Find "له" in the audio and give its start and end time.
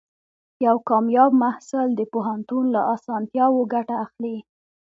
2.75-2.81